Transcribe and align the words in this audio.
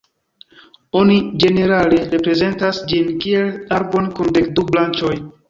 Oni 1.01 1.17
ĝenerale 1.43 1.99
reprezentas 2.15 2.81
ĝin 2.93 3.13
kiel 3.27 3.53
arbon 3.79 4.11
kun 4.19 4.35
dek 4.41 4.53
du 4.59 4.67
branĉoj. 4.73 5.15